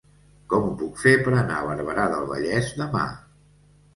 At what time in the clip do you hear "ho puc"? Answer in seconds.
0.67-0.95